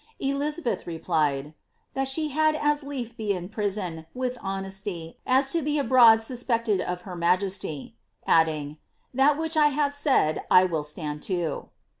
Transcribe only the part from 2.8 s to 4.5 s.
lief be in prison, with